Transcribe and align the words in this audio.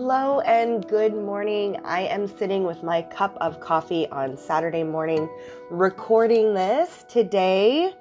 Hello 0.00 0.38
and 0.42 0.86
good 0.86 1.12
morning. 1.12 1.76
I 1.84 2.02
am 2.02 2.28
sitting 2.28 2.62
with 2.62 2.84
my 2.84 3.02
cup 3.02 3.36
of 3.40 3.58
coffee 3.58 4.08
on 4.10 4.36
Saturday 4.36 4.84
morning 4.84 5.28
recording 5.70 6.54
this 6.54 7.04
today. 7.08 7.96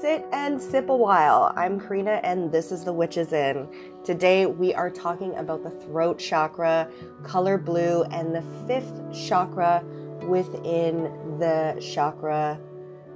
Sit 0.00 0.24
and 0.32 0.60
sip 0.60 0.88
a 0.88 0.96
while. 0.96 1.52
I'm 1.54 1.78
Karina 1.78 2.20
and 2.24 2.50
this 2.50 2.72
is 2.72 2.82
the 2.82 2.92
Witches 2.92 3.32
Inn. 3.32 3.68
Today 4.02 4.46
we 4.46 4.74
are 4.74 4.90
talking 4.90 5.36
about 5.36 5.62
the 5.62 5.70
throat 5.70 6.18
chakra, 6.18 6.90
color 7.22 7.58
blue, 7.58 8.02
and 8.10 8.34
the 8.34 8.42
fifth 8.66 9.00
chakra 9.28 9.84
within 10.24 11.04
the 11.38 11.80
chakra 11.80 12.58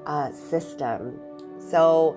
uh, 0.06 0.30
system. 0.30 1.18
So, 1.58 2.16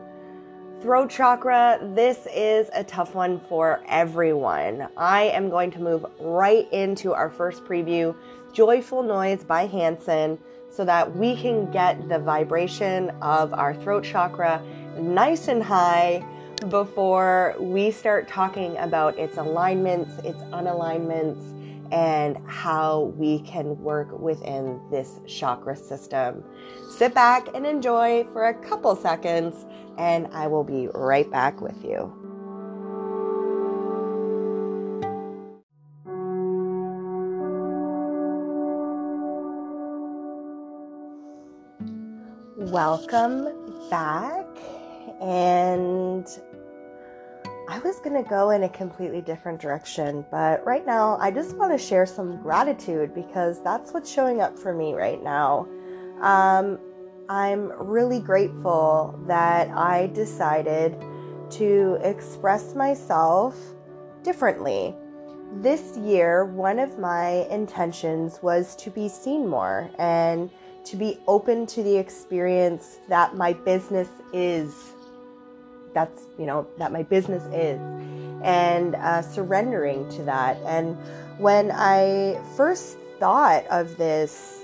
throat 0.83 1.09
chakra, 1.09 1.79
this 1.95 2.27
is 2.35 2.69
a 2.75 2.83
tough 2.83 3.15
one 3.15 3.39
for 3.47 3.81
everyone. 3.87 4.85
I 4.97 5.23
am 5.27 5.49
going 5.49 5.71
to 5.71 5.79
move 5.79 6.05
right 6.19 6.69
into 6.73 7.13
our 7.13 7.29
first 7.29 7.63
preview, 7.63 8.13
Joyful 8.51 9.01
Noise 9.01 9.45
by 9.45 9.65
Hanson, 9.65 10.37
so 10.69 10.83
that 10.83 11.15
we 11.15 11.37
can 11.37 11.71
get 11.71 12.09
the 12.09 12.19
vibration 12.19 13.11
of 13.21 13.53
our 13.53 13.73
throat 13.73 14.03
chakra 14.03 14.61
nice 14.99 15.47
and 15.47 15.63
high 15.63 16.21
before 16.67 17.55
we 17.59 17.89
start 17.89 18.27
talking 18.27 18.75
about 18.75 19.17
its 19.17 19.37
alignments, 19.37 20.17
its 20.25 20.39
unalignments, 20.51 21.62
and 21.93 22.37
how 22.47 23.13
we 23.17 23.39
can 23.41 23.79
work 23.79 24.19
within 24.19 24.81
this 24.89 25.19
chakra 25.27 25.77
system. 25.77 26.43
Sit 26.89 27.13
back 27.13 27.47
and 27.53 27.67
enjoy 27.67 28.25
for 28.33 28.47
a 28.47 28.53
couple 28.65 28.95
seconds 28.95 29.67
and 29.99 30.27
I 30.33 30.47
will 30.47 30.63
be 30.63 30.87
right 30.95 31.29
back 31.29 31.61
with 31.61 31.85
you. 31.85 32.11
Welcome 42.57 43.49
back. 43.91 44.47
And 45.21 46.27
I 47.65 47.79
was 47.79 47.99
going 47.99 48.21
to 48.21 48.29
go 48.29 48.49
in 48.49 48.63
a 48.63 48.69
completely 48.69 49.21
different 49.21 49.61
direction, 49.61 50.25
but 50.29 50.65
right 50.65 50.85
now 50.85 51.17
I 51.21 51.31
just 51.31 51.55
want 51.55 51.71
to 51.71 51.77
share 51.77 52.05
some 52.05 52.41
gratitude 52.41 53.15
because 53.15 53.61
that's 53.63 53.93
what's 53.93 54.11
showing 54.11 54.41
up 54.41 54.59
for 54.59 54.73
me 54.73 54.93
right 54.93 55.23
now. 55.23 55.67
Um, 56.19 56.77
I'm 57.29 57.71
really 57.79 58.19
grateful 58.19 59.17
that 59.27 59.69
I 59.69 60.07
decided 60.07 60.97
to 61.51 61.99
express 62.01 62.75
myself 62.75 63.57
differently. 64.23 64.93
This 65.61 65.95
year, 65.97 66.43
one 66.43 66.79
of 66.79 66.99
my 66.99 67.47
intentions 67.49 68.39
was 68.41 68.75
to 68.77 68.89
be 68.89 69.07
seen 69.07 69.47
more 69.47 69.89
and 69.99 70.49
to 70.83 70.97
be 70.97 71.17
open 71.27 71.65
to 71.67 71.81
the 71.81 71.95
experience 71.95 72.99
that 73.07 73.35
my 73.35 73.53
business 73.53 74.09
is. 74.33 74.92
That's, 75.93 76.23
you 76.37 76.45
know, 76.45 76.67
that 76.77 76.91
my 76.91 77.03
business 77.03 77.43
is. 77.53 77.79
And 78.43 78.95
uh, 78.95 79.21
surrendering 79.21 80.09
to 80.09 80.23
that. 80.23 80.57
And 80.65 80.97
when 81.37 81.71
I 81.71 82.41
first 82.57 82.97
thought 83.19 83.65
of 83.67 83.95
this, 83.97 84.63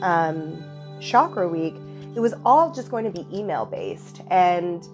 um, 0.00 0.62
chakra 1.00 1.48
week, 1.48 1.74
it 2.14 2.20
was 2.20 2.34
all 2.44 2.72
just 2.72 2.90
going 2.90 3.04
to 3.04 3.10
be 3.10 3.26
email 3.32 3.66
based. 3.66 4.22
And 4.30 4.86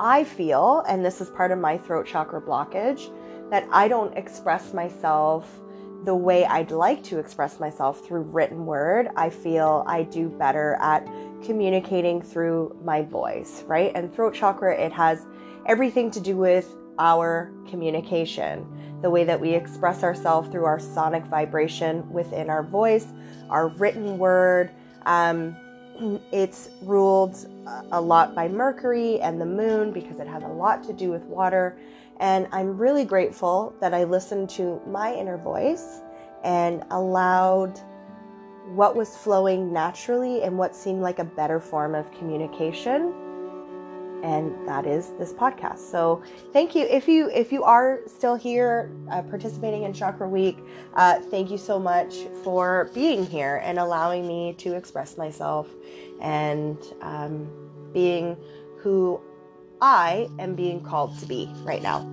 I 0.00 0.24
feel, 0.24 0.84
and 0.88 1.04
this 1.04 1.20
is 1.20 1.30
part 1.30 1.50
of 1.50 1.58
my 1.58 1.78
throat 1.78 2.06
chakra 2.06 2.40
blockage, 2.40 3.10
that 3.50 3.66
I 3.70 3.88
don't 3.88 4.16
express 4.16 4.72
myself 4.72 5.60
the 6.04 6.14
way 6.14 6.44
I'd 6.44 6.70
like 6.70 7.02
to 7.04 7.18
express 7.18 7.58
myself 7.58 8.04
through 8.06 8.22
written 8.22 8.66
word. 8.66 9.08
I 9.16 9.30
feel 9.30 9.84
I 9.86 10.02
do 10.02 10.28
better 10.28 10.76
at 10.80 11.06
communicating 11.44 12.20
through 12.20 12.76
my 12.84 13.02
voice, 13.02 13.62
right? 13.66 13.92
And 13.94 14.14
throat 14.14 14.34
chakra, 14.34 14.74
it 14.74 14.92
has 14.92 15.26
everything 15.66 16.10
to 16.12 16.20
do 16.20 16.36
with 16.36 16.74
our 16.98 17.50
communication, 17.68 18.66
the 19.02 19.10
way 19.10 19.24
that 19.24 19.40
we 19.40 19.54
express 19.54 20.02
ourselves 20.02 20.48
through 20.50 20.64
our 20.64 20.78
sonic 20.78 21.24
vibration 21.24 22.08
within 22.10 22.50
our 22.50 22.62
voice, 22.62 23.06
our 23.50 23.68
written 23.68 24.18
word, 24.18 24.70
um, 25.06 25.56
it's 26.32 26.68
ruled 26.82 27.46
a 27.92 28.00
lot 28.00 28.34
by 28.34 28.48
Mercury 28.48 29.20
and 29.20 29.40
the 29.40 29.46
moon 29.46 29.92
because 29.92 30.18
it 30.18 30.26
has 30.26 30.42
a 30.42 30.48
lot 30.48 30.82
to 30.84 30.92
do 30.92 31.10
with 31.10 31.22
water. 31.22 31.76
And 32.20 32.48
I'm 32.52 32.76
really 32.78 33.04
grateful 33.04 33.74
that 33.80 33.92
I 33.92 34.04
listened 34.04 34.48
to 34.50 34.80
my 34.86 35.14
inner 35.14 35.38
voice 35.38 36.00
and 36.42 36.84
allowed 36.90 37.80
what 38.74 38.96
was 38.96 39.16
flowing 39.16 39.72
naturally 39.72 40.42
and 40.42 40.56
what 40.56 40.74
seemed 40.74 41.02
like 41.02 41.18
a 41.18 41.24
better 41.24 41.60
form 41.60 41.94
of 41.94 42.10
communication 42.12 43.12
and 44.24 44.66
that 44.66 44.86
is 44.86 45.12
this 45.18 45.34
podcast. 45.34 45.78
So 45.90 46.22
thank 46.52 46.74
you. 46.74 46.86
If 46.86 47.06
you 47.06 47.28
if 47.28 47.52
you 47.52 47.62
are 47.62 48.00
still 48.06 48.34
here 48.34 48.90
uh, 49.10 49.20
participating 49.20 49.82
in 49.82 49.92
Chakra 49.92 50.26
Week, 50.26 50.58
uh, 50.94 51.20
thank 51.20 51.50
you 51.50 51.58
so 51.58 51.78
much 51.78 52.14
for 52.42 52.90
being 52.94 53.26
here 53.26 53.60
and 53.62 53.78
allowing 53.78 54.26
me 54.26 54.54
to 54.54 54.74
express 54.74 55.18
myself 55.18 55.68
and 56.22 56.78
um, 57.02 57.46
being 57.92 58.38
who 58.78 59.20
I 59.84 60.30
am 60.38 60.54
being 60.54 60.82
called 60.82 61.18
to 61.18 61.26
be 61.26 61.46
right 61.56 61.82
now. 61.82 62.08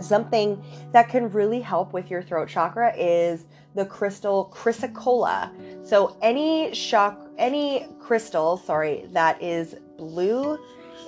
Something 0.00 0.60
that 0.90 1.08
can 1.08 1.30
really 1.30 1.60
help 1.60 1.92
with 1.92 2.10
your 2.10 2.22
throat 2.22 2.48
chakra 2.48 2.92
is 2.96 3.46
the 3.76 3.86
crystal 3.86 4.52
chrysocolla. 4.52 5.86
So 5.86 6.16
any 6.22 6.74
shock, 6.74 7.30
any 7.38 7.86
crystal, 8.00 8.56
sorry, 8.56 9.06
that 9.12 9.40
is 9.40 9.76
blue 9.96 10.58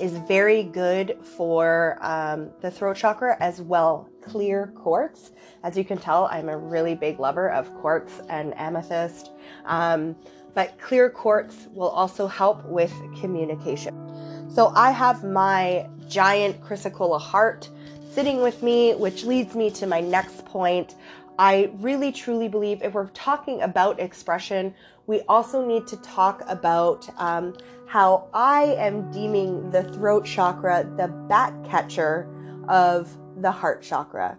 is 0.01 0.12
very 0.28 0.62
good 0.62 1.19
for 1.25 1.99
um, 2.03 2.51
the 2.61 2.71
throat 2.71 2.97
chakra 2.97 3.37
as 3.41 3.61
well. 3.61 4.09
Clear 4.22 4.69
quartz. 4.77 5.33
As 5.65 5.77
you 5.77 5.84
can 5.84 5.99
tell, 5.99 6.27
I'm 6.27 6.49
a 6.49 6.57
really 6.57 6.95
big 6.95 7.19
lover 7.19 7.51
of 7.51 7.75
quartz 7.75 8.21
and 8.28 8.57
amethyst. 8.57 9.33
Um, 9.65 10.15
but 10.55 10.78
clear 10.78 11.11
quartz 11.11 11.67
will 11.72 11.89
also 11.89 12.28
help 12.28 12.65
with 12.65 12.93
communication. 13.21 14.40
So 14.53 14.72
I 14.75 14.91
have 14.91 15.22
my 15.22 15.87
giant 16.09 16.61
chrysocolla 16.61 17.21
heart 17.21 17.71
sitting 18.12 18.43
with 18.43 18.65
me, 18.65 18.94
which 18.94 19.25
leads 19.25 19.55
me 19.55 19.71
to 19.71 19.87
my 19.87 20.00
next 20.00 20.44
point. 20.44 20.97
I 21.38 21.71
really 21.78 22.11
truly 22.11 22.49
believe 22.49 22.83
if 22.83 22.94
we're 22.94 23.06
talking 23.10 23.62
about 23.62 24.00
expression, 24.00 24.75
we 25.06 25.21
also 25.22 25.65
need 25.65 25.87
to 25.87 25.97
talk 25.99 26.43
about 26.49 27.09
um, 27.16 27.56
how 27.87 28.28
I 28.34 28.75
am 28.77 29.10
deeming 29.12 29.71
the 29.71 29.84
throat 29.84 30.27
chakra 30.27 30.84
the 30.97 31.09
bat 31.28 31.55
catcher 31.65 32.28
of 32.69 33.16
the 33.41 33.53
heart 33.53 33.83
chakra. 33.83 34.37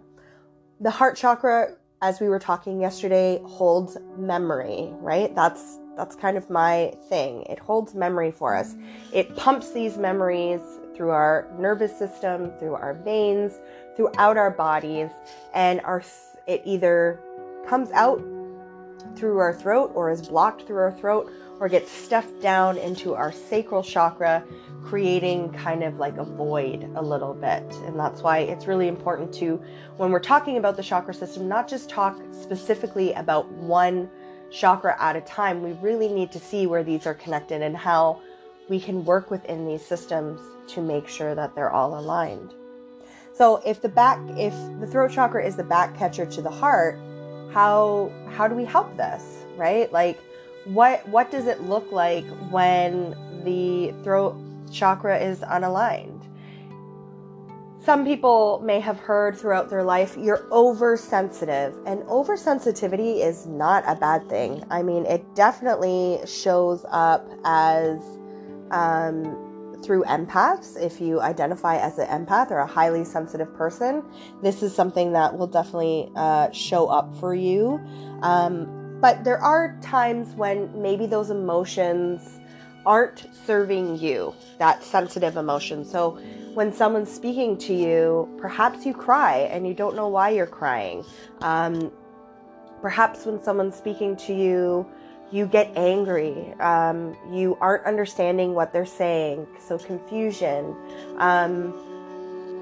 The 0.80 0.90
heart 0.90 1.16
chakra, 1.16 1.76
as 2.02 2.20
we 2.20 2.28
were 2.28 2.38
talking 2.38 2.80
yesterday, 2.80 3.40
holds 3.46 3.96
memory, 4.18 4.90
right? 5.00 5.34
That's 5.34 5.78
that's 5.96 6.16
kind 6.16 6.36
of 6.36 6.48
my 6.50 6.94
thing. 7.08 7.42
It 7.42 7.58
holds 7.58 7.94
memory 7.94 8.30
for 8.30 8.56
us. 8.56 8.74
It 9.12 9.36
pumps 9.36 9.72
these 9.72 9.98
memories 9.98 10.60
through 10.94 11.10
our 11.10 11.48
nervous 11.58 11.96
system, 11.96 12.50
through 12.58 12.74
our 12.74 12.94
veins, 12.94 13.52
throughout 13.96 14.36
our 14.36 14.50
bodies, 14.50 15.10
and 15.54 15.80
our 15.82 16.02
it 16.46 16.62
either 16.64 17.20
comes 17.66 17.90
out 17.92 18.22
through 19.16 19.38
our 19.38 19.54
throat 19.54 19.92
or 19.94 20.10
is 20.10 20.28
blocked 20.28 20.66
through 20.66 20.78
our 20.78 20.92
throat 20.92 21.30
or 21.60 21.68
gets 21.68 21.90
stuffed 21.90 22.40
down 22.42 22.76
into 22.76 23.14
our 23.14 23.30
sacral 23.30 23.82
chakra, 23.82 24.42
creating 24.84 25.52
kind 25.52 25.84
of 25.84 25.96
like 25.98 26.16
a 26.16 26.24
void 26.24 26.90
a 26.96 27.02
little 27.02 27.34
bit. 27.34 27.62
And 27.84 27.98
that's 27.98 28.22
why 28.22 28.38
it's 28.38 28.66
really 28.66 28.88
important 28.88 29.32
to, 29.34 29.62
when 29.96 30.10
we're 30.10 30.18
talking 30.18 30.56
about 30.56 30.76
the 30.76 30.82
chakra 30.82 31.14
system, 31.14 31.46
not 31.46 31.68
just 31.68 31.88
talk 31.88 32.20
specifically 32.32 33.12
about 33.12 33.48
one 33.52 34.10
chakra 34.52 34.96
at 35.00 35.16
a 35.16 35.20
time. 35.22 35.62
We 35.62 35.72
really 35.72 36.08
need 36.08 36.30
to 36.32 36.40
see 36.40 36.66
where 36.66 36.84
these 36.84 37.06
are 37.06 37.14
connected 37.14 37.62
and 37.62 37.76
how 37.76 38.20
we 38.68 38.78
can 38.78 39.04
work 39.04 39.30
within 39.30 39.66
these 39.66 39.84
systems 39.84 40.40
to 40.68 40.80
make 40.80 41.08
sure 41.08 41.34
that 41.34 41.54
they're 41.54 41.72
all 41.72 41.98
aligned. 41.98 42.54
So 43.34 43.62
if 43.66 43.80
the 43.80 43.88
back 43.88 44.20
if 44.36 44.54
the 44.80 44.86
throat 44.86 45.12
chakra 45.12 45.44
is 45.44 45.56
the 45.56 45.64
back 45.64 45.96
catcher 45.96 46.26
to 46.26 46.42
the 46.42 46.50
heart, 46.50 46.98
how 47.52 48.10
how 48.30 48.48
do 48.48 48.54
we 48.54 48.64
help 48.64 48.96
this 48.96 49.44
right 49.56 49.92
like 49.92 50.18
what 50.64 51.06
what 51.08 51.30
does 51.30 51.46
it 51.46 51.60
look 51.62 51.90
like 51.92 52.24
when 52.50 53.14
the 53.44 53.92
throat 54.02 54.34
chakra 54.70 55.18
is 55.18 55.40
unaligned 55.40 56.11
some 57.84 58.04
people 58.04 58.60
may 58.64 58.78
have 58.78 58.98
heard 58.98 59.36
throughout 59.36 59.68
their 59.68 59.82
life 59.82 60.16
you're 60.16 60.46
oversensitive 60.52 61.76
and 61.86 62.02
oversensitivity 62.04 63.24
is 63.24 63.46
not 63.46 63.82
a 63.86 63.94
bad 63.96 64.28
thing 64.28 64.62
i 64.70 64.82
mean 64.82 65.04
it 65.06 65.22
definitely 65.34 66.18
shows 66.26 66.84
up 66.88 67.28
as 67.44 68.00
um, 68.70 69.52
through 69.82 70.04
empaths, 70.04 70.80
if 70.80 71.00
you 71.00 71.20
identify 71.20 71.76
as 71.76 71.98
an 71.98 72.06
empath 72.06 72.50
or 72.50 72.58
a 72.58 72.66
highly 72.66 73.04
sensitive 73.04 73.52
person, 73.54 74.02
this 74.42 74.62
is 74.62 74.74
something 74.74 75.12
that 75.12 75.36
will 75.36 75.46
definitely 75.46 76.10
uh, 76.16 76.50
show 76.52 76.86
up 76.86 77.14
for 77.16 77.34
you. 77.34 77.80
Um, 78.22 78.98
but 79.00 79.24
there 79.24 79.38
are 79.38 79.76
times 79.82 80.34
when 80.36 80.70
maybe 80.80 81.06
those 81.06 81.30
emotions 81.30 82.40
aren't 82.84 83.26
serving 83.46 83.98
you, 83.98 84.34
that 84.58 84.82
sensitive 84.82 85.36
emotion. 85.36 85.84
So 85.84 86.18
when 86.54 86.72
someone's 86.72 87.12
speaking 87.12 87.56
to 87.58 87.74
you, 87.74 88.28
perhaps 88.38 88.84
you 88.84 88.94
cry 88.94 89.38
and 89.50 89.66
you 89.66 89.74
don't 89.74 89.96
know 89.96 90.08
why 90.08 90.30
you're 90.30 90.46
crying. 90.46 91.04
Um, 91.40 91.90
perhaps 92.80 93.24
when 93.24 93.42
someone's 93.42 93.76
speaking 93.76 94.16
to 94.16 94.34
you, 94.34 94.86
you 95.30 95.46
get 95.46 95.72
angry. 95.76 96.52
Um, 96.60 97.16
you 97.32 97.56
aren't 97.60 97.86
understanding 97.86 98.54
what 98.54 98.72
they're 98.72 98.84
saying, 98.84 99.46
so 99.58 99.78
confusion. 99.78 100.76
Um, 101.16 101.72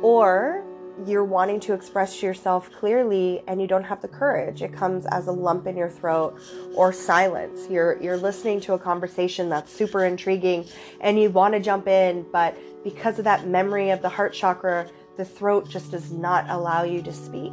or 0.03 0.65
you're 1.07 1.25
wanting 1.25 1.61
to 1.61 1.73
express 1.73 2.23
yourself 2.23 2.71
clearly 2.73 3.43
and 3.47 3.61
you 3.61 3.67
don't 3.67 3.85
have 3.85 4.01
the 4.03 4.09
courage. 4.09 4.63
It 4.63 4.73
comes 4.73 5.07
as 5.07 5.27
a 5.27 5.33
lump 5.33 5.67
in 5.67 5.77
your 5.77 5.91
throat 5.91 6.39
or 6.75 6.93
silence. 6.93 7.67
You're 7.71 8.01
you're 8.03 8.17
listening 8.17 8.61
to 8.63 8.75
a 8.75 8.79
conversation 8.79 9.49
that's 9.49 9.73
super 9.73 10.05
intriguing 10.05 10.67
and 11.01 11.21
you 11.21 11.31
want 11.31 11.55
to 11.55 11.61
jump 11.61 11.89
in, 11.89 12.27
but 12.33 12.57
because 12.85 13.19
of 13.19 13.25
that 13.25 13.47
memory 13.47 13.91
of 13.91 14.03
the 14.03 14.09
heart 14.09 14.33
chakra, 14.33 14.89
the 15.17 15.25
throat 15.25 15.69
just 15.69 15.91
does 15.91 16.11
not 16.11 16.49
allow 16.49 16.83
you 16.83 17.03
to 17.03 17.13
speak. 17.13 17.53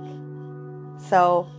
So 1.10 1.50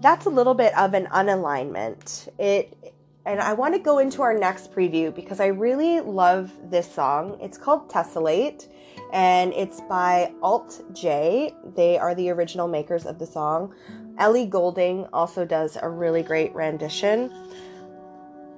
that's 0.00 0.26
a 0.26 0.30
little 0.30 0.54
bit 0.54 0.76
of 0.76 0.94
an 0.94 1.06
unalignment. 1.06 2.28
It 2.38 2.94
and 3.24 3.40
I 3.40 3.52
want 3.52 3.74
to 3.74 3.80
go 3.80 3.98
into 3.98 4.22
our 4.22 4.36
next 4.36 4.72
preview 4.72 5.14
because 5.14 5.38
I 5.38 5.46
really 5.46 6.00
love 6.00 6.50
this 6.70 6.92
song. 6.92 7.38
It's 7.40 7.56
called 7.56 7.88
Tessellate 7.88 8.66
and 9.12 9.52
it's 9.52 9.80
by 9.82 10.32
Alt 10.42 10.82
J. 10.92 11.54
They 11.76 11.98
are 11.98 12.14
the 12.14 12.30
original 12.30 12.68
makers 12.68 13.06
of 13.06 13.18
the 13.18 13.26
song. 13.26 13.74
Ellie 14.18 14.46
Goulding 14.46 15.06
also 15.12 15.44
does 15.44 15.76
a 15.80 15.88
really 15.88 16.22
great 16.22 16.54
rendition. 16.54 17.32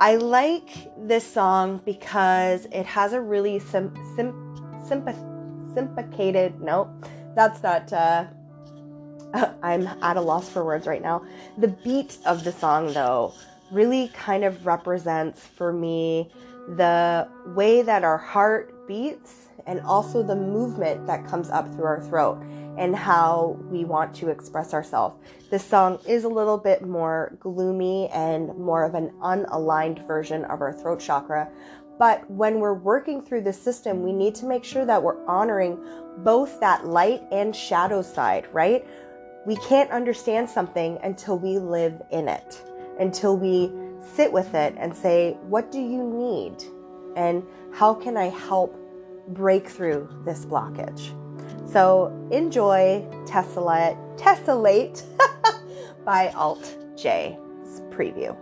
I 0.01 0.17
like 0.17 0.93
this 1.06 1.25
song 1.25 1.81
because 1.85 2.67
it 2.73 2.87
has 2.87 3.12
a 3.12 3.21
really 3.21 3.59
sim, 3.59 3.95
sim, 4.17 4.33
sympath, 4.89 5.75
sympacated, 5.75 6.61
that's 7.35 7.62
not, 7.62 7.93
uh, 7.93 8.27
I'm 9.62 9.87
at 10.03 10.17
a 10.17 10.21
loss 10.21 10.49
for 10.49 10.65
words 10.65 10.87
right 10.87 11.03
now. 11.03 11.25
The 11.59 11.69
beat 11.69 12.19
of 12.27 12.45
the 12.45 12.53
song, 12.53 12.93
though, 12.93 13.35
really 13.71 14.09
kind 14.15 14.45
of 14.45 14.67
represents 14.67 15.41
for 15.41 15.73
me 15.73 16.31
the 16.77 17.29
way 17.47 17.83
that 17.83 18.05
our 18.05 18.19
heart 18.19 18.87
beats 18.87 19.44
and 19.66 19.81
also 19.81 20.22
the 20.22 20.37
movement 20.37 21.06
that 21.06 21.26
comes 21.26 21.50
up 21.50 21.72
through 21.75 21.84
our 21.84 22.02
throat 22.02 22.43
and 22.76 22.94
how 22.94 23.56
we 23.70 23.84
want 23.84 24.14
to 24.16 24.28
express 24.28 24.75
ourselves. 24.75 25.16
This 25.50 25.64
song 25.64 25.99
is 26.06 26.25
a 26.25 26.28
little 26.28 26.58
bit 26.58 26.87
more 26.87 27.37
gloomy 27.40 28.08
and 28.08 28.56
more 28.58 28.84
of 28.84 28.94
an 28.94 29.12
unaligned 29.22 30.06
version 30.06 30.44
of 30.46 30.61
our 30.61 30.72
throat 30.72 31.00
chakra. 31.00 31.49
But 31.99 32.28
when 32.28 32.58
we're 32.58 32.75
working 32.75 33.22
through 33.22 33.43
the 33.43 33.52
system, 33.52 34.02
we 34.02 34.12
need 34.12 34.34
to 34.37 34.46
make 34.46 34.64
sure 34.64 34.84
that 34.84 35.02
we're 35.02 35.25
honoring 35.26 35.78
both 36.19 36.58
that 36.60 36.87
light 36.87 37.22
and 37.31 37.55
shadow 37.55 38.02
side, 38.02 38.49
right? 38.52 38.84
We 39.46 39.56
can't 39.56 39.90
understand 39.90 40.50
something 40.50 40.99
until 41.02 41.38
we 41.38 41.58
live 41.58 42.02
in 42.10 42.28
it, 42.28 42.60
until 42.99 43.37
we 43.37 43.70
sit 44.14 44.32
with 44.32 44.55
it 44.55 44.75
and 44.76 44.96
say, 44.96 45.37
What 45.43 45.70
do 45.70 45.81
you 45.81 46.02
need? 46.02 46.64
And 47.17 47.44
how 47.72 47.94
can 47.94 48.17
I 48.17 48.26
help 48.26 48.76
break 49.29 49.69
through 49.69 50.09
this 50.25 50.44
blockage? 50.44 51.12
So 51.71 52.12
enjoy 52.31 53.06
Tessellate, 53.26 53.97
Tessellate 54.19 55.03
by 56.05 56.29
Alt 56.31 56.76
J 56.97 57.38
preview. 57.94 58.37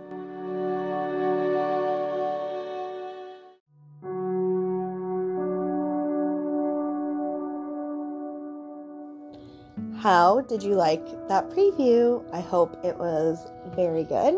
How 10.01 10.41
did 10.41 10.61
you 10.61 10.75
like 10.75 11.05
that 11.29 11.49
preview? 11.49 12.23
I 12.33 12.41
hope 12.41 12.77
it 12.83 12.97
was 12.97 13.39
very 13.73 14.03
good. 14.03 14.35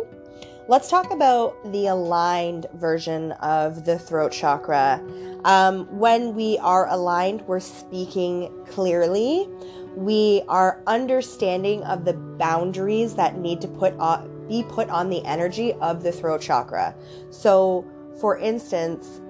Let's 0.67 0.89
talk 0.89 1.11
about 1.11 1.71
the 1.71 1.85
aligned 1.85 2.65
version 2.73 3.33
of 3.33 3.85
the 3.85 3.99
throat 3.99 4.31
chakra. 4.31 4.99
Um, 5.43 5.85
when 5.99 6.33
we 6.33 6.57
are 6.57 6.89
aligned, 6.89 7.41
we're 7.41 7.59
speaking 7.59 8.51
clearly. 8.65 9.47
We 9.95 10.41
are 10.47 10.81
understanding 10.87 11.83
of 11.83 12.03
the 12.03 12.13
boundaries 12.13 13.13
that 13.13 13.37
need 13.37 13.61
to 13.61 13.67
put 13.67 13.93
on, 13.99 14.47
be 14.47 14.63
put 14.63 14.89
on 14.89 15.11
the 15.11 15.23
energy 15.23 15.73
of 15.73 16.01
the 16.01 16.11
throat 16.11 16.41
chakra. 16.41 16.95
So, 17.29 17.85
for 18.19 18.39
instance, 18.39 19.21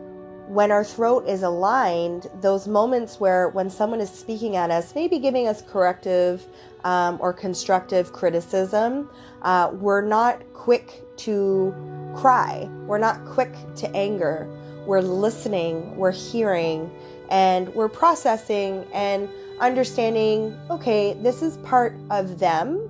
when 0.48 0.72
our 0.72 0.84
throat 0.84 1.28
is 1.28 1.44
aligned, 1.44 2.28
those 2.42 2.68
moments 2.68 3.20
where 3.20 3.50
when 3.50 3.70
someone 3.70 4.00
is 4.00 4.10
speaking 4.10 4.56
at 4.56 4.70
us, 4.70 4.94
maybe 4.94 5.20
giving 5.20 5.48
us 5.48 5.62
corrective 5.62 6.46
um, 6.84 7.18
or 7.20 7.34
constructive 7.34 8.14
criticism, 8.14 9.10
uh, 9.42 9.72
we're 9.74 10.02
not 10.02 10.42
quick 10.54 11.02
to 11.18 11.74
cry. 12.16 12.70
We're 12.86 13.00
not 13.00 13.26
quick 13.26 13.54
to 13.78 13.96
anger. 13.96 14.48
We're 14.86 15.02
listening, 15.02 15.96
we're 15.98 16.12
hearing, 16.12 16.92
and 17.30 17.74
we're 17.74 17.90
processing 17.90 18.86
and 18.94 19.28
understanding 19.60 20.58
okay, 20.70 21.14
this 21.22 21.42
is 21.42 21.58
part 21.58 21.96
of 22.12 22.40
them, 22.40 22.90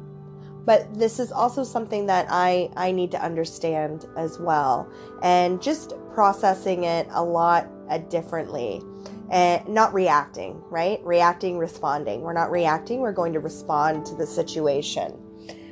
but 0.65 0.93
this 0.97 1.19
is 1.19 1.31
also 1.31 1.63
something 1.63 2.05
that 2.07 2.27
I, 2.29 2.69
I 2.75 2.91
need 2.91 3.11
to 3.11 3.23
understand 3.23 4.07
as 4.17 4.39
well. 4.39 4.91
And 5.21 5.61
just 5.61 5.93
processing 6.13 6.83
it 6.83 7.07
a 7.11 7.23
lot 7.23 7.67
uh, 7.89 7.99
differently 7.99 8.81
and 9.29 9.67
not 9.67 9.93
reacting, 9.93 10.61
right? 10.69 10.99
Reacting, 11.03 11.57
responding. 11.57 12.21
We're 12.21 12.33
not 12.33 12.51
reacting, 12.51 12.99
we're 12.99 13.11
going 13.11 13.33
to 13.33 13.39
respond 13.39 14.05
to 14.07 14.15
the 14.15 14.25
situation. 14.25 15.21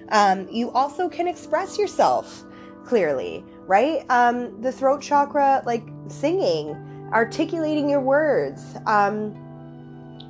Um, 0.09 0.47
you 0.49 0.71
also 0.71 1.09
can 1.09 1.27
express 1.27 1.77
yourself 1.77 2.43
clearly, 2.85 3.43
right? 3.65 4.05
Um, 4.09 4.61
the 4.61 4.71
throat 4.71 5.01
chakra, 5.01 5.63
like 5.65 5.83
singing, 6.07 6.75
articulating 7.11 7.89
your 7.89 8.01
words, 8.01 8.75
um, 8.85 9.33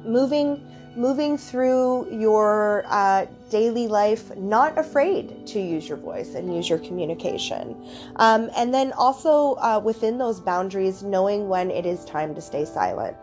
moving 0.05 0.69
moving 0.95 1.37
through 1.37 2.07
your 2.11 2.83
uh, 2.87 3.25
daily 3.49 3.87
life, 3.87 4.35
not 4.35 4.77
afraid 4.77 5.45
to 5.47 5.59
use 5.59 5.87
your 5.87 5.97
voice 5.97 6.35
and 6.35 6.55
use 6.55 6.69
your 6.69 6.79
communication. 6.79 7.75
Um, 8.17 8.49
and 8.55 8.73
then 8.73 8.91
also 8.93 9.55
uh, 9.55 9.81
within 9.83 10.17
those 10.17 10.39
boundaries, 10.39 11.03
knowing 11.03 11.47
when 11.47 11.71
it 11.71 11.85
is 11.85 12.05
time 12.05 12.35
to 12.35 12.41
stay 12.41 12.65
silent 12.65 13.17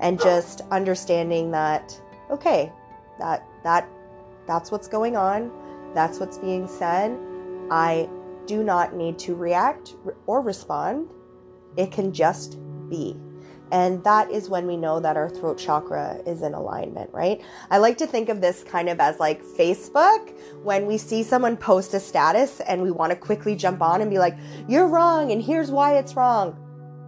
and 0.00 0.20
just 0.20 0.60
understanding 0.70 1.50
that, 1.52 1.98
okay, 2.30 2.70
that, 3.18 3.46
that, 3.62 3.88
that's 4.46 4.70
what's 4.70 4.88
going 4.88 5.16
on. 5.16 5.50
That's 5.94 6.18
what's 6.18 6.38
being 6.38 6.68
said. 6.68 7.16
I 7.70 8.08
do 8.46 8.62
not 8.62 8.94
need 8.94 9.18
to 9.20 9.34
react 9.34 9.94
or 10.26 10.40
respond. 10.42 11.08
It 11.76 11.90
can 11.90 12.12
just 12.12 12.58
be. 12.90 13.16
And 13.74 14.04
that 14.04 14.30
is 14.30 14.48
when 14.48 14.68
we 14.68 14.76
know 14.76 15.00
that 15.00 15.16
our 15.16 15.28
throat 15.28 15.58
chakra 15.58 16.20
is 16.26 16.42
in 16.42 16.54
alignment, 16.54 17.10
right? 17.12 17.40
I 17.72 17.78
like 17.78 17.98
to 17.98 18.06
think 18.06 18.28
of 18.28 18.40
this 18.40 18.62
kind 18.62 18.88
of 18.88 19.00
as 19.00 19.18
like 19.18 19.42
Facebook 19.42 20.32
when 20.62 20.86
we 20.86 20.96
see 20.96 21.24
someone 21.24 21.56
post 21.56 21.92
a 21.92 21.98
status 21.98 22.60
and 22.60 22.82
we 22.82 22.92
want 22.92 23.10
to 23.10 23.16
quickly 23.16 23.56
jump 23.56 23.82
on 23.82 24.00
and 24.00 24.08
be 24.08 24.20
like, 24.20 24.36
you're 24.68 24.86
wrong 24.86 25.32
and 25.32 25.42
here's 25.42 25.72
why 25.72 25.98
it's 25.98 26.14
wrong. 26.14 26.56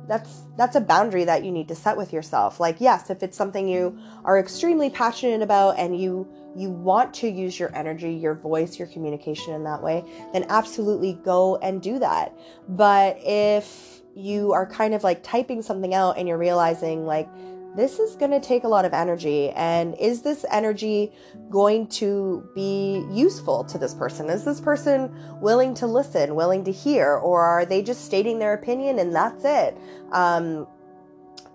That's 0.08 0.42
that's 0.56 0.74
a 0.74 0.80
boundary 0.80 1.24
that 1.24 1.44
you 1.44 1.52
need 1.52 1.68
to 1.68 1.76
set 1.76 1.96
with 1.96 2.12
yourself. 2.12 2.58
Like 2.58 2.80
yes, 2.80 3.10
if 3.10 3.22
it's 3.22 3.36
something 3.36 3.68
you 3.68 3.96
are 4.24 4.36
extremely 4.36 4.90
passionate 4.90 5.42
about 5.42 5.78
and 5.78 5.96
you 6.00 6.28
you 6.56 6.70
want 6.70 7.14
to 7.14 7.28
use 7.28 7.60
your 7.60 7.72
energy, 7.76 8.12
your 8.12 8.34
voice, 8.34 8.76
your 8.76 8.88
communication 8.88 9.54
in 9.54 9.62
that 9.64 9.84
way, 9.84 10.02
then 10.32 10.46
absolutely 10.48 11.12
go 11.24 11.58
and 11.58 11.80
do 11.80 12.00
that. 12.00 12.36
But 12.68 13.18
if 13.20 14.02
you 14.16 14.52
are 14.52 14.66
kind 14.66 14.94
of 14.94 15.04
like 15.04 15.22
typing 15.22 15.62
something 15.62 15.94
out 15.94 16.16
and 16.18 16.26
you're 16.26 16.38
realizing 16.38 17.04
like 17.04 17.28
this 17.76 17.98
is 17.98 18.16
going 18.16 18.30
to 18.30 18.40
take 18.40 18.64
a 18.64 18.68
lot 18.68 18.86
of 18.86 18.94
energy 18.94 19.50
and 19.50 19.94
is 20.00 20.22
this 20.22 20.46
energy 20.50 21.12
going 21.50 21.86
to 21.86 22.48
be 22.54 23.04
useful 23.12 23.62
to 23.64 23.76
this 23.76 23.92
person 23.92 24.30
is 24.30 24.44
this 24.44 24.60
person 24.60 25.14
willing 25.40 25.74
to 25.74 25.86
listen 25.86 26.34
willing 26.34 26.64
to 26.64 26.72
hear 26.72 27.16
or 27.16 27.42
are 27.42 27.66
they 27.66 27.82
just 27.82 28.06
stating 28.06 28.38
their 28.38 28.54
opinion 28.54 28.98
and 28.98 29.14
that's 29.14 29.44
it 29.44 29.76
um, 30.12 30.66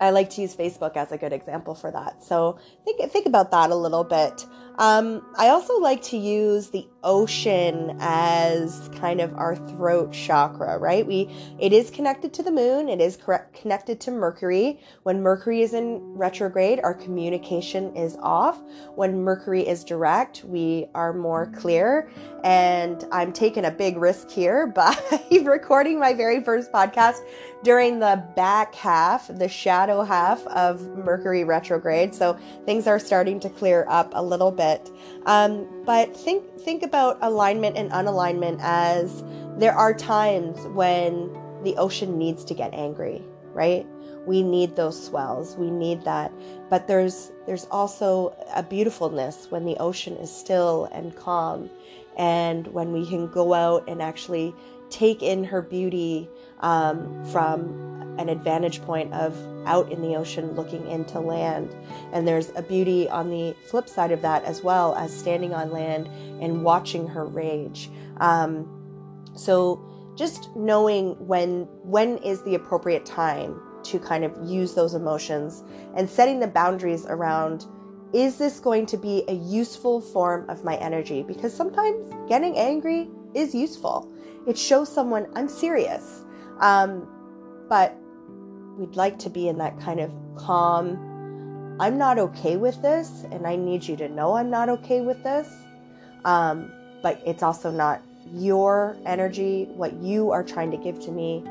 I 0.02 0.10
like 0.10 0.30
to 0.30 0.40
use 0.40 0.56
Facebook 0.56 0.96
as 0.96 1.12
a 1.12 1.16
good 1.16 1.32
example 1.32 1.76
for 1.76 1.92
that. 1.92 2.24
So 2.24 2.58
think 2.84 3.08
think 3.12 3.26
about 3.26 3.52
that 3.52 3.70
a 3.70 3.76
little 3.76 4.02
bit. 4.02 4.44
Um, 4.78 5.22
I 5.36 5.48
also 5.48 5.78
like 5.78 6.02
to 6.02 6.16
use 6.16 6.70
the 6.70 6.86
ocean 7.04 7.96
as 8.00 8.88
kind 8.94 9.20
of 9.20 9.34
our 9.34 9.56
throat 9.56 10.12
chakra, 10.12 10.78
right? 10.78 11.06
We 11.06 11.28
it 11.58 11.72
is 11.72 11.90
connected 11.90 12.32
to 12.34 12.42
the 12.42 12.50
moon. 12.50 12.88
It 12.88 13.00
is 13.00 13.16
correct, 13.16 13.54
connected 13.54 14.00
to 14.02 14.10
Mercury. 14.10 14.80
When 15.02 15.22
Mercury 15.22 15.62
is 15.62 15.74
in 15.74 16.00
retrograde, 16.16 16.80
our 16.82 16.94
communication 16.94 17.94
is 17.96 18.16
off. 18.22 18.60
When 18.94 19.22
Mercury 19.22 19.66
is 19.66 19.84
direct, 19.84 20.44
we 20.44 20.86
are 20.94 21.12
more 21.12 21.46
clear. 21.58 22.10
And 22.44 23.04
I'm 23.12 23.32
taking 23.32 23.66
a 23.66 23.70
big 23.70 23.96
risk 23.98 24.30
here 24.30 24.66
by 24.74 24.96
recording 25.42 25.98
my 25.98 26.12
very 26.14 26.42
first 26.42 26.72
podcast 26.72 27.18
during 27.62 28.00
the 28.00 28.24
back 28.34 28.74
half, 28.74 29.28
the 29.28 29.48
shadow 29.48 30.02
half 30.02 30.44
of 30.48 30.80
Mercury 30.96 31.44
retrograde. 31.44 32.14
So 32.14 32.38
things 32.64 32.86
are 32.86 32.98
starting 32.98 33.38
to 33.40 33.50
clear 33.50 33.86
up 33.88 34.12
a 34.14 34.22
little 34.22 34.50
bit. 34.50 34.61
Um, 35.26 35.66
but 35.84 36.16
think 36.16 36.44
think 36.60 36.82
about 36.82 37.18
alignment 37.20 37.76
and 37.76 37.90
unalignment 37.90 38.58
as 38.60 39.24
there 39.58 39.74
are 39.74 39.94
times 39.94 40.60
when 40.68 41.30
the 41.62 41.76
ocean 41.76 42.18
needs 42.18 42.44
to 42.46 42.54
get 42.54 42.72
angry, 42.74 43.22
right? 43.52 43.86
We 44.26 44.42
need 44.42 44.76
those 44.76 45.04
swells. 45.04 45.56
We 45.56 45.70
need 45.70 46.04
that. 46.04 46.32
But 46.70 46.86
there's 46.86 47.32
there's 47.46 47.66
also 47.70 48.36
a 48.54 48.62
beautifulness 48.62 49.50
when 49.50 49.64
the 49.64 49.76
ocean 49.78 50.16
is 50.16 50.30
still 50.30 50.88
and 50.92 51.14
calm 51.16 51.70
and 52.16 52.66
when 52.68 52.92
we 52.92 53.06
can 53.06 53.26
go 53.30 53.54
out 53.54 53.88
and 53.88 54.02
actually 54.02 54.54
take 54.90 55.22
in 55.22 55.44
her 55.44 55.62
beauty 55.62 56.28
um, 56.60 57.24
from 57.26 58.14
an 58.18 58.28
advantage 58.28 58.82
point 58.82 59.12
of 59.14 59.34
out 59.66 59.90
in 59.90 60.02
the 60.02 60.16
ocean 60.16 60.52
looking 60.52 60.86
into 60.88 61.20
land. 61.20 61.74
And 62.12 62.26
there's 62.26 62.50
a 62.56 62.62
beauty 62.62 63.08
on 63.08 63.30
the 63.30 63.54
flip 63.68 63.88
side 63.88 64.12
of 64.12 64.22
that 64.22 64.44
as 64.44 64.62
well 64.62 64.94
as 64.94 65.16
standing 65.16 65.54
on 65.54 65.70
land 65.70 66.08
and 66.42 66.64
watching 66.64 67.06
her 67.08 67.24
rage. 67.24 67.90
Um, 68.18 68.68
so 69.34 69.84
just 70.16 70.54
knowing 70.54 71.14
when 71.26 71.62
when 71.82 72.18
is 72.18 72.42
the 72.42 72.54
appropriate 72.54 73.06
time 73.06 73.60
to 73.84 73.98
kind 73.98 74.24
of 74.24 74.36
use 74.44 74.74
those 74.74 74.94
emotions 74.94 75.64
and 75.96 76.08
setting 76.08 76.38
the 76.38 76.46
boundaries 76.46 77.06
around 77.06 77.66
is 78.12 78.36
this 78.36 78.60
going 78.60 78.84
to 78.86 78.96
be 78.98 79.24
a 79.28 79.32
useful 79.32 80.00
form 80.00 80.48
of 80.50 80.64
my 80.64 80.76
energy? 80.76 81.22
Because 81.22 81.54
sometimes 81.54 82.12
getting 82.28 82.56
angry 82.58 83.08
is 83.34 83.54
useful. 83.54 84.12
It 84.46 84.58
shows 84.58 84.92
someone 84.92 85.26
I'm 85.34 85.48
serious. 85.48 86.22
Um, 86.60 87.08
but 87.68 87.96
we'd 88.78 88.96
like 88.96 89.18
to 89.20 89.30
be 89.30 89.48
in 89.48 89.58
that 89.58 89.78
kind 89.80 90.00
of 90.00 90.10
calm, 90.36 91.76
I'm 91.80 91.98
not 91.98 92.18
okay 92.18 92.56
with 92.56 92.80
this, 92.82 93.24
and 93.30 93.46
I 93.46 93.56
need 93.56 93.86
you 93.86 93.96
to 93.96 94.08
know 94.08 94.34
I'm 94.34 94.50
not 94.50 94.68
okay 94.68 95.00
with 95.00 95.22
this. 95.22 95.48
Um, 96.24 96.70
but 97.02 97.20
it's 97.26 97.42
also 97.42 97.70
not 97.70 98.00
your 98.32 98.96
energy, 99.04 99.64
what 99.74 99.92
you 99.94 100.30
are 100.30 100.44
trying 100.44 100.70
to 100.70 100.76
give 100.76 101.00
to 101.00 101.10
me 101.10 101.44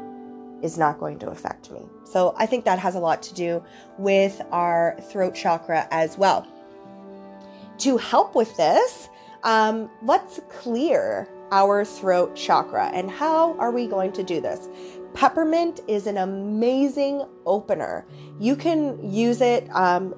is 0.62 0.78
not 0.78 1.00
going 1.00 1.20
to 1.20 1.30
affect 1.30 1.72
me. 1.72 1.82
So 2.06 2.34
I 2.38 2.46
think 2.46 2.66
that 2.66 2.80
has 2.80 2.96
a 2.96 3.00
lot 3.00 3.22
to 3.24 3.34
do 3.34 3.64
with 3.98 4.42
our 4.52 4.98
throat 5.10 5.36
chakra 5.36 5.88
as 5.92 6.18
well. 6.18 6.48
To 7.80 7.98
help 7.98 8.36
with 8.36 8.56
this, 8.58 9.10
um, 9.44 9.90
let's 10.04 10.40
clear 10.50 11.28
our 11.52 11.84
throat 11.84 12.36
chakra. 12.36 12.92
And 12.94 13.10
how 13.10 13.58
are 13.58 13.72
we 13.72 13.88
going 13.88 14.12
to 14.14 14.24
do 14.24 14.40
this? 14.40 14.70
Peppermint 15.14 15.82
is 15.88 16.08
an 16.08 16.18
amazing 16.18 17.26
opener. 17.46 18.06
You 18.40 18.56
can 18.56 19.12
use 19.12 19.42
it 19.42 19.68
um, 19.76 20.14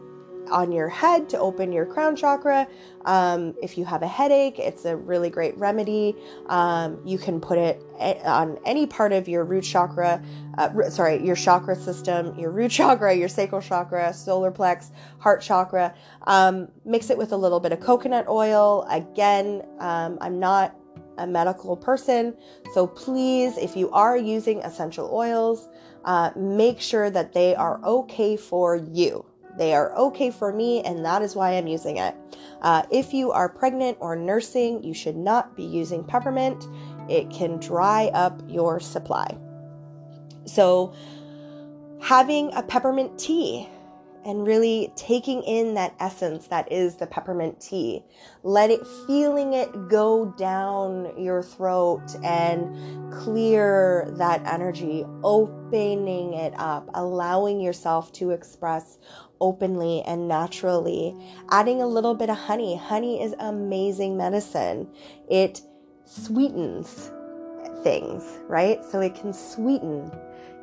on 0.52 0.72
your 0.72 0.88
head 0.90 1.30
to 1.30 1.40
open 1.40 1.72
your 1.72 1.86
crown 1.86 2.16
chakra. 2.16 2.68
Um, 3.06 3.56
if 3.62 3.78
you 3.78 3.86
have 3.86 4.04
a 4.04 4.08
headache, 4.08 4.60
it's 4.60 4.86
a 4.86 4.96
really 4.96 5.30
great 5.30 5.58
remedy. 5.58 6.16
Um, 6.48 7.00
you 7.06 7.18
can 7.18 7.40
put 7.42 7.58
it 7.58 7.82
on 8.24 8.58
any 8.66 8.86
part 8.86 9.12
of 9.12 9.28
your 9.28 9.44
root 9.44 9.64
chakra, 9.64 10.24
uh, 10.58 10.90
sorry, 10.90 11.26
your 11.26 11.36
chakra 11.36 11.76
system, 11.76 12.38
your 12.38 12.52
root 12.52 12.72
chakra, 12.80 13.14
your 13.14 13.30
sacral 13.30 13.62
chakra, 13.62 14.14
solar 14.14 14.52
plex, 14.52 14.92
heart 15.20 15.42
chakra. 15.42 15.94
Um, 16.28 16.68
mix 16.86 17.10
it 17.10 17.18
with 17.18 17.32
a 17.32 17.38
little 17.38 17.60
bit 17.60 17.72
of 17.72 17.80
coconut 17.80 18.28
oil. 18.28 18.86
Again, 18.90 19.64
um, 19.80 20.18
I'm 20.22 20.40
not 20.40 20.76
a 21.18 21.28
medical 21.28 21.76
person, 21.76 22.36
so 22.74 22.88
please, 22.88 23.58
if 23.58 23.76
you 23.76 23.90
are 23.92 24.18
using 24.18 24.60
essential 24.60 25.10
oils, 25.14 25.68
uh, 26.06 26.32
make 26.36 26.80
sure 26.80 27.10
that 27.10 27.34
they 27.34 27.56
are 27.56 27.84
okay 27.84 28.36
for 28.36 28.76
you. 28.76 29.26
They 29.58 29.74
are 29.74 29.96
okay 29.96 30.32
for 30.32 30.52
me, 30.52 30.82
and 30.82 31.06
that 31.06 31.22
is 31.22 31.36
why 31.36 31.52
I'm 31.52 31.68
using 31.68 31.98
it. 31.98 32.16
Uh, 32.62 32.84
if 32.92 33.14
you 33.14 33.32
are 33.32 33.48
pregnant 33.48 33.98
or 34.00 34.16
nursing, 34.16 34.84
you 34.84 34.94
should 34.94 35.16
not 35.16 35.56
be 35.56 35.64
using 35.64 36.04
peppermint. 36.04 36.66
It 37.08 37.30
can 37.30 37.60
dry 37.60 38.10
up 38.14 38.42
your 38.48 38.80
supply. 38.80 39.38
So, 40.46 40.94
having 42.02 42.52
a 42.54 42.64
peppermint 42.64 43.18
tea 43.20 43.70
and 44.26 44.46
really 44.46 44.92
taking 44.96 45.44
in 45.44 45.74
that 45.74 45.96
essence 46.00 46.48
that 46.48 46.72
is 46.72 46.96
the 46.96 47.08
peppermint 47.08 47.60
tea. 47.60 48.04
Let 48.44 48.70
it, 48.70 48.86
feeling 49.08 49.54
it 49.54 49.90
go 49.90 50.34
down 50.38 51.22
your 51.22 51.44
throat 51.44 52.04
and 52.24 53.14
clear 53.14 54.08
that 54.18 54.46
energy, 54.46 55.06
opening 55.24 56.34
it 56.34 56.54
up, 56.58 56.90
allowing 56.94 57.60
yourself 57.60 58.12
to 58.14 58.32
express 58.32 58.98
openly 59.42 60.02
and 60.04 60.28
naturally. 60.28 61.16
Adding 61.52 61.82
a 61.82 61.88
little 61.88 62.16
bit 62.16 62.30
of 62.30 62.38
honey. 62.38 62.78
Honey 62.78 63.22
is 63.22 63.34
amazing 63.40 64.18
medicine. 64.18 64.88
It 65.30 65.62
sweetens 66.06 67.12
things, 67.84 68.24
right? 68.48 68.84
So 68.86 69.02
it 69.02 69.16
can 69.16 69.34
sweeten 69.34 70.12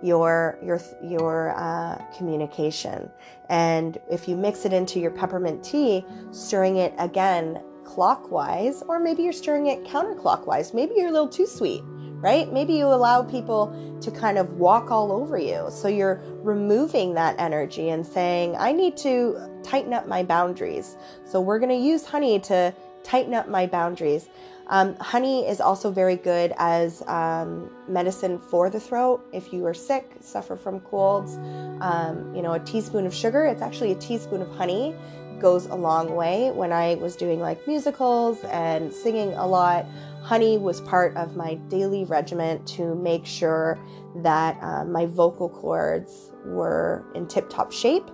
your 0.02 0.58
your 0.62 0.80
your 1.02 1.54
uh, 1.56 1.96
communication. 2.16 3.10
And 3.48 3.98
if 4.10 4.28
you 4.28 4.36
mix 4.36 4.64
it 4.64 4.72
into 4.72 5.00
your 5.00 5.10
peppermint 5.10 5.64
tea, 5.64 6.04
stirring 6.30 6.76
it 6.76 6.94
again 6.98 7.62
clockwise, 7.84 8.82
or 8.86 9.00
maybe 9.00 9.22
you're 9.22 9.32
stirring 9.32 9.66
it 9.66 9.82
counterclockwise. 9.84 10.72
Maybe 10.72 10.94
you're 10.96 11.08
a 11.08 11.12
little 11.12 11.28
too 11.28 11.46
sweet, 11.46 11.82
right? 11.84 12.52
Maybe 12.52 12.74
you 12.74 12.86
allow 12.86 13.22
people 13.22 13.98
to 14.00 14.10
kind 14.12 14.38
of 14.38 14.54
walk 14.54 14.90
all 14.92 15.10
over 15.10 15.36
you. 15.36 15.66
So 15.70 15.88
you're 15.88 16.22
removing 16.42 17.14
that 17.14 17.34
energy 17.40 17.90
and 17.90 18.06
saying, 18.06 18.54
I 18.56 18.70
need 18.72 18.96
to 18.98 19.36
tighten 19.64 19.92
up 19.92 20.06
my 20.06 20.22
boundaries. 20.22 20.96
So 21.24 21.40
we're 21.40 21.58
going 21.58 21.70
to 21.70 21.84
use 21.84 22.04
honey 22.04 22.38
to 22.40 22.72
tighten 23.02 23.34
up 23.34 23.48
my 23.48 23.66
boundaries. 23.66 24.28
Um, 24.68 24.94
honey 24.96 25.48
is 25.48 25.60
also 25.60 25.90
very 25.90 26.14
good 26.16 26.52
as 26.56 27.02
um, 27.08 27.70
medicine 27.88 28.38
for 28.38 28.70
the 28.70 28.78
throat. 28.78 29.26
If 29.32 29.52
you 29.52 29.66
are 29.66 29.74
sick, 29.74 30.12
suffer 30.20 30.56
from 30.56 30.80
colds, 30.80 31.38
um, 31.80 32.32
you 32.34 32.40
know, 32.42 32.52
a 32.52 32.60
teaspoon 32.60 33.04
of 33.04 33.12
sugar, 33.12 33.44
it's 33.46 33.62
actually 33.62 33.90
a 33.90 33.96
teaspoon 33.96 34.42
of 34.42 34.50
honey 34.50 34.94
goes 35.40 35.66
a 35.66 35.74
long 35.74 36.14
way. 36.14 36.50
When 36.52 36.70
I 36.70 36.94
was 36.96 37.16
doing 37.16 37.40
like 37.40 37.66
musicals 37.66 38.44
and 38.44 38.92
singing 38.92 39.32
a 39.32 39.46
lot, 39.46 39.86
honey 40.22 40.58
was 40.58 40.80
part 40.82 41.16
of 41.16 41.34
my 41.34 41.54
daily 41.68 42.04
regimen 42.04 42.64
to 42.66 42.94
make 42.94 43.26
sure 43.26 43.78
that 44.16 44.56
uh, 44.62 44.84
my 44.84 45.06
vocal 45.06 45.48
cords 45.48 46.30
were 46.44 47.04
in 47.14 47.26
tip 47.26 47.48
top 47.50 47.72
shape, 47.72 48.08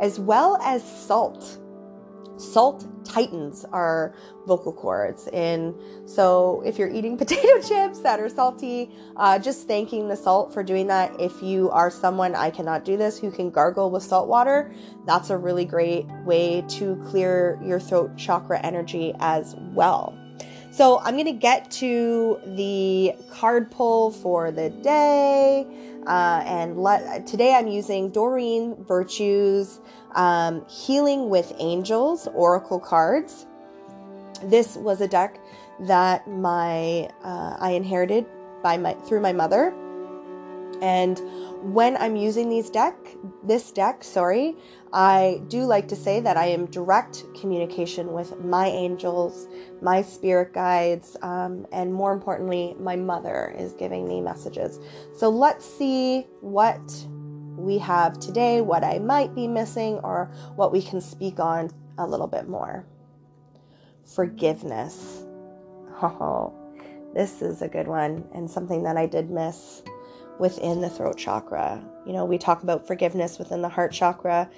as 0.00 0.18
well 0.20 0.58
as 0.62 0.82
salt. 0.84 1.58
Salt 2.36 2.86
tightens 3.04 3.64
our 3.66 4.14
vocal 4.46 4.72
cords. 4.72 5.28
And 5.28 5.74
so, 6.06 6.62
if 6.64 6.78
you're 6.78 6.90
eating 6.90 7.16
potato 7.24 7.60
chips 7.60 8.00
that 8.00 8.20
are 8.20 8.28
salty, 8.28 8.90
uh, 9.16 9.38
just 9.38 9.68
thanking 9.68 10.08
the 10.08 10.16
salt 10.16 10.52
for 10.52 10.62
doing 10.62 10.86
that. 10.88 11.20
If 11.20 11.42
you 11.42 11.70
are 11.70 11.90
someone, 11.90 12.34
I 12.34 12.50
cannot 12.50 12.84
do 12.84 12.96
this, 12.96 13.18
who 13.18 13.30
can 13.30 13.50
gargle 13.50 13.90
with 13.90 14.02
salt 14.02 14.28
water, 14.28 14.74
that's 15.06 15.30
a 15.30 15.36
really 15.36 15.64
great 15.64 16.06
way 16.24 16.64
to 16.70 16.96
clear 17.06 17.58
your 17.62 17.80
throat 17.80 18.16
chakra 18.16 18.60
energy 18.60 19.14
as 19.20 19.54
well. 19.72 20.18
So, 20.74 20.98
I'm 20.98 21.14
going 21.14 21.26
to 21.26 21.32
get 21.32 21.70
to 21.72 22.40
the 22.44 23.12
card 23.30 23.70
pull 23.70 24.10
for 24.10 24.50
the 24.50 24.70
day. 24.70 25.64
Uh, 26.04 26.42
and 26.44 26.82
let, 26.82 27.28
today 27.28 27.54
I'm 27.54 27.68
using 27.68 28.10
Doreen 28.10 28.74
Virtue's 28.84 29.78
um, 30.16 30.66
Healing 30.66 31.30
with 31.30 31.52
Angels 31.60 32.26
Oracle 32.34 32.80
cards. 32.80 33.46
This 34.42 34.74
was 34.74 35.00
a 35.00 35.06
deck 35.06 35.38
that 35.82 36.26
my 36.26 37.08
uh, 37.22 37.56
I 37.60 37.70
inherited 37.70 38.26
by 38.60 38.76
my 38.76 38.94
through 38.94 39.20
my 39.20 39.32
mother, 39.32 39.72
and 40.80 41.20
when 41.74 41.96
I'm 41.96 42.14
using 42.14 42.48
these 42.48 42.68
deck, 42.68 42.94
this 43.42 43.70
deck, 43.72 44.04
sorry, 44.04 44.54
I 44.92 45.40
do 45.48 45.64
like 45.64 45.88
to 45.88 45.96
say 45.96 46.20
that 46.20 46.36
I 46.36 46.46
am 46.46 46.66
direct 46.66 47.24
communication 47.34 48.12
with 48.12 48.38
my 48.44 48.66
angels, 48.66 49.48
my 49.80 50.02
spirit 50.02 50.52
guides, 50.52 51.16
um, 51.22 51.66
and 51.72 51.92
more 51.92 52.12
importantly, 52.12 52.76
my 52.78 52.96
mother 52.96 53.54
is 53.58 53.72
giving 53.72 54.06
me 54.06 54.20
messages. 54.20 54.78
So 55.16 55.30
let's 55.30 55.64
see 55.64 56.26
what 56.40 56.82
we 57.56 57.78
have 57.78 58.20
today, 58.20 58.60
what 58.60 58.84
I 58.84 58.98
might 58.98 59.34
be 59.34 59.48
missing, 59.48 60.00
or 60.04 60.30
what 60.56 60.70
we 60.70 60.82
can 60.82 61.00
speak 61.00 61.40
on 61.40 61.70
a 61.98 62.06
little 62.06 62.28
bit 62.28 62.48
more. 62.48 62.84
Forgiveness. 64.14 65.24
Oh, 66.02 66.52
this 67.14 67.40
is 67.40 67.62
a 67.62 67.68
good 67.68 67.86
one 67.86 68.24
and 68.34 68.50
something 68.50 68.82
that 68.82 68.96
I 68.96 69.06
did 69.06 69.30
miss 69.30 69.82
within 70.38 70.80
the 70.80 70.90
throat 70.90 71.16
chakra. 71.16 71.82
You 72.06 72.12
know, 72.12 72.24
we 72.24 72.38
talk 72.38 72.62
about 72.62 72.86
forgiveness 72.86 73.38
within 73.38 73.62
the 73.62 73.68
heart 73.68 73.92
chakra, 73.92 74.50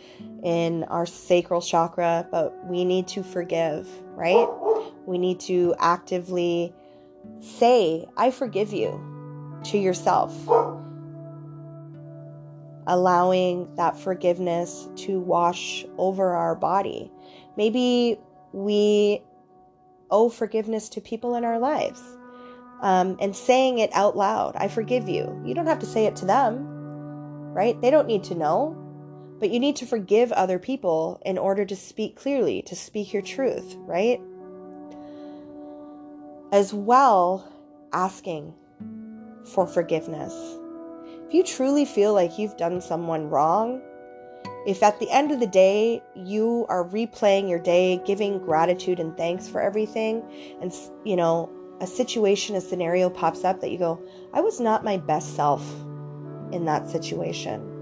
in 0.42 0.84
our 0.84 1.06
sacral 1.06 1.60
chakra, 1.60 2.26
but 2.30 2.54
we 2.66 2.84
need 2.84 3.06
to 3.08 3.22
forgive, 3.22 3.88
right? 4.14 4.48
We 5.06 5.18
need 5.18 5.40
to 5.40 5.74
actively 5.78 6.74
say, 7.40 8.06
I 8.16 8.30
forgive 8.30 8.72
you 8.72 9.60
to 9.64 9.78
yourself. 9.78 10.34
Allowing 12.86 13.74
that 13.76 13.98
forgiveness 13.98 14.88
to 14.96 15.18
wash 15.20 15.84
over 15.98 16.34
our 16.34 16.54
body. 16.54 17.10
Maybe 17.56 18.18
we 18.52 19.22
owe 20.10 20.28
forgiveness 20.28 20.88
to 20.90 21.00
people 21.00 21.34
in 21.34 21.44
our 21.44 21.58
lives 21.58 22.00
um, 22.80 23.16
and 23.20 23.34
saying 23.34 23.78
it 23.78 23.90
out 23.92 24.16
loud. 24.16 24.56
I 24.56 24.68
forgive 24.68 25.08
you. 25.08 25.40
You 25.44 25.54
don't 25.54 25.66
have 25.66 25.78
to 25.80 25.86
say 25.86 26.06
it 26.06 26.16
to 26.16 26.24
them, 26.24 26.66
right? 27.52 27.80
They 27.80 27.90
don't 27.90 28.06
need 28.06 28.24
to 28.24 28.34
know. 28.34 28.82
But 29.38 29.50
you 29.50 29.60
need 29.60 29.76
to 29.76 29.86
forgive 29.86 30.32
other 30.32 30.58
people 30.58 31.20
in 31.26 31.36
order 31.36 31.66
to 31.66 31.76
speak 31.76 32.16
clearly, 32.16 32.62
to 32.62 32.74
speak 32.74 33.12
your 33.12 33.22
truth, 33.22 33.76
right? 33.80 34.20
As 36.52 36.72
well, 36.72 37.52
asking 37.92 38.54
for 39.52 39.66
forgiveness. 39.66 40.32
If 41.26 41.34
you 41.34 41.42
truly 41.42 41.84
feel 41.84 42.14
like 42.14 42.38
you've 42.38 42.56
done 42.56 42.80
someone 42.80 43.28
wrong, 43.28 43.82
if 44.66 44.82
at 44.82 44.98
the 44.98 45.10
end 45.10 45.32
of 45.32 45.40
the 45.40 45.46
day 45.46 46.02
you 46.14 46.66
are 46.68 46.84
replaying 46.88 47.48
your 47.48 47.58
day, 47.58 48.00
giving 48.04 48.38
gratitude 48.38 48.98
and 48.98 49.16
thanks 49.16 49.48
for 49.48 49.60
everything, 49.60 50.22
and 50.60 50.72
you 51.04 51.16
know, 51.16 51.50
a 51.80 51.86
situation, 51.86 52.56
a 52.56 52.60
scenario 52.60 53.10
pops 53.10 53.44
up 53.44 53.60
that 53.60 53.70
you 53.70 53.78
go, 53.78 54.00
I 54.32 54.40
was 54.40 54.60
not 54.60 54.84
my 54.84 54.96
best 54.96 55.36
self 55.36 55.62
in 56.52 56.64
that 56.64 56.88
situation. 56.88 57.72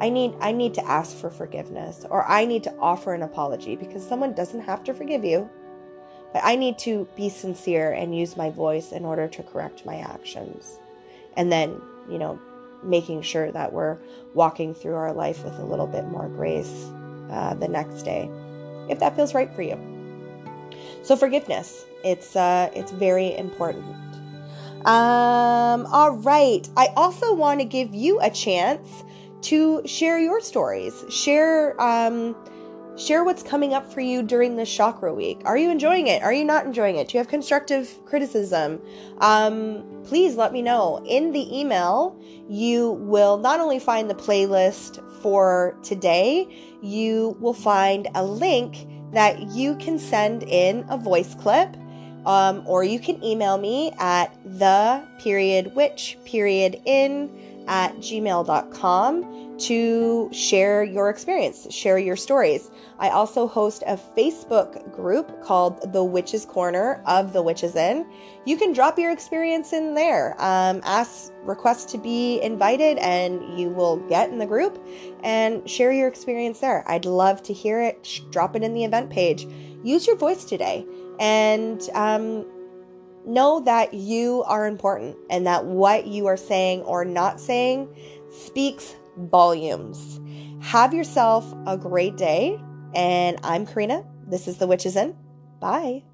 I 0.00 0.10
need 0.10 0.34
I 0.40 0.52
need 0.52 0.74
to 0.74 0.86
ask 0.86 1.16
for 1.16 1.28
forgiveness 1.28 2.06
or 2.08 2.24
I 2.24 2.44
need 2.44 2.62
to 2.64 2.74
offer 2.78 3.14
an 3.14 3.22
apology 3.22 3.74
because 3.74 4.06
someone 4.06 4.32
doesn't 4.32 4.60
have 4.60 4.84
to 4.84 4.94
forgive 4.94 5.24
you. 5.24 5.50
But 6.32 6.42
I 6.44 6.56
need 6.56 6.78
to 6.80 7.08
be 7.16 7.28
sincere 7.28 7.92
and 7.92 8.16
use 8.16 8.36
my 8.36 8.50
voice 8.50 8.92
in 8.92 9.04
order 9.04 9.26
to 9.28 9.42
correct 9.42 9.86
my 9.86 9.96
actions. 9.96 10.78
And 11.36 11.50
then, 11.50 11.80
you 12.08 12.18
know, 12.18 12.38
making 12.84 13.22
sure 13.22 13.50
that 13.50 13.72
we're 13.72 13.98
walking 14.34 14.74
through 14.74 14.94
our 14.94 15.12
life 15.12 15.42
with 15.42 15.58
a 15.58 15.64
little 15.64 15.86
bit 15.86 16.04
more 16.06 16.28
grace 16.28 16.90
uh, 17.30 17.54
the 17.54 17.66
next 17.66 18.02
day, 18.02 18.30
if 18.88 19.00
that 19.00 19.16
feels 19.16 19.34
right 19.34 19.52
for 19.54 19.62
you. 19.62 19.97
So 21.02 21.16
forgiveness, 21.16 21.84
it's 22.04 22.36
uh, 22.36 22.70
it's 22.74 22.92
very 22.92 23.36
important. 23.36 23.84
Um, 24.84 25.86
all 25.86 26.12
right. 26.22 26.68
I 26.76 26.88
also 26.96 27.34
want 27.34 27.60
to 27.60 27.66
give 27.66 27.94
you 27.94 28.20
a 28.20 28.30
chance 28.30 29.04
to 29.42 29.82
share 29.86 30.18
your 30.18 30.40
stories. 30.40 31.04
Share 31.10 31.80
um, 31.80 32.36
share 32.96 33.22
what's 33.22 33.42
coming 33.42 33.74
up 33.74 33.92
for 33.92 34.00
you 34.00 34.22
during 34.22 34.56
this 34.56 34.74
chakra 34.74 35.14
week. 35.14 35.40
Are 35.44 35.56
you 35.56 35.70
enjoying 35.70 36.08
it? 36.08 36.22
Are 36.22 36.32
you 36.32 36.44
not 36.44 36.66
enjoying 36.66 36.96
it? 36.96 37.08
Do 37.08 37.14
you 37.14 37.18
have 37.18 37.28
constructive 37.28 37.88
criticism? 38.04 38.80
Um, 39.18 39.84
please 40.04 40.34
let 40.36 40.52
me 40.52 40.62
know. 40.62 41.02
In 41.06 41.32
the 41.32 41.58
email, 41.58 42.20
you 42.48 42.92
will 42.92 43.36
not 43.38 43.60
only 43.60 43.78
find 43.78 44.10
the 44.10 44.14
playlist 44.14 45.02
for 45.22 45.76
today, 45.82 46.48
you 46.82 47.36
will 47.40 47.54
find 47.54 48.08
a 48.14 48.24
link 48.24 48.86
that 49.12 49.50
you 49.50 49.76
can 49.76 49.98
send 49.98 50.42
in 50.44 50.84
a 50.88 50.96
voice 50.96 51.34
clip. 51.34 51.76
Um, 52.26 52.62
or 52.66 52.84
you 52.84 52.98
can 52.98 53.22
email 53.24 53.56
me 53.56 53.92
at 53.98 54.36
the 54.44 55.02
period 55.18 55.74
which 55.74 56.18
period 56.26 56.82
in 56.84 57.30
at 57.68 57.94
gmail.com 57.96 59.47
to 59.58 60.28
share 60.32 60.82
your 60.82 61.10
experience, 61.10 61.72
share 61.72 61.98
your 61.98 62.16
stories. 62.16 62.70
I 62.98 63.10
also 63.10 63.46
host 63.46 63.82
a 63.86 63.96
Facebook 63.96 64.94
group 64.94 65.42
called 65.42 65.92
The 65.92 66.02
Witch's 66.02 66.44
Corner 66.44 67.02
of 67.06 67.32
The 67.32 67.42
Witches 67.42 67.76
Inn. 67.76 68.06
You 68.44 68.56
can 68.56 68.72
drop 68.72 68.98
your 68.98 69.10
experience 69.10 69.72
in 69.72 69.94
there, 69.94 70.34
um, 70.38 70.80
ask, 70.84 71.32
request 71.42 71.88
to 71.90 71.98
be 71.98 72.40
invited, 72.40 72.98
and 72.98 73.58
you 73.58 73.68
will 73.68 73.96
get 74.08 74.30
in 74.30 74.38
the 74.38 74.46
group 74.46 74.84
and 75.22 75.68
share 75.68 75.92
your 75.92 76.08
experience 76.08 76.60
there. 76.60 76.84
I'd 76.90 77.04
love 77.04 77.42
to 77.44 77.52
hear 77.52 77.82
it. 77.82 78.20
Drop 78.30 78.56
it 78.56 78.62
in 78.62 78.74
the 78.74 78.84
event 78.84 79.10
page. 79.10 79.46
Use 79.82 80.06
your 80.06 80.16
voice 80.16 80.44
today 80.44 80.86
and 81.20 81.88
um, 81.94 82.46
know 83.26 83.60
that 83.60 83.92
you 83.94 84.42
are 84.44 84.66
important 84.66 85.16
and 85.30 85.46
that 85.46 85.64
what 85.64 86.06
you 86.06 86.26
are 86.26 86.36
saying 86.36 86.82
or 86.82 87.04
not 87.04 87.40
saying 87.40 87.88
speaks 88.30 88.96
volumes. 89.18 90.20
Have 90.60 90.94
yourself 90.94 91.52
a 91.66 91.76
great 91.76 92.16
day. 92.16 92.58
And 92.94 93.38
I'm 93.44 93.66
Karina. 93.66 94.04
This 94.26 94.48
is 94.48 94.58
The 94.58 94.66
Witches 94.66 94.96
Inn. 94.96 95.14
Bye. 95.60 96.04